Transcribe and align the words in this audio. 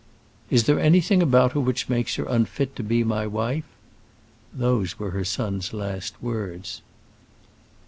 "Is 0.49 0.63
there 0.63 0.79
anything 0.79 1.21
about 1.21 1.51
her 1.51 1.59
which 1.59 1.87
makes 1.87 2.15
her 2.15 2.23
unfit 2.25 2.75
to 2.75 2.81
be 2.81 3.03
my 3.03 3.27
wife?" 3.27 3.65
Those 4.51 4.97
were 4.97 5.11
her 5.11 5.23
son's 5.23 5.73
last 5.73 6.19
words. 6.23 6.81